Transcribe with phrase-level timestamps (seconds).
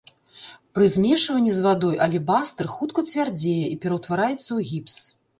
[0.77, 4.95] Пры змешванні з вадой алебастр хутка цвярдзее і пераўтвараецца ў гіпс.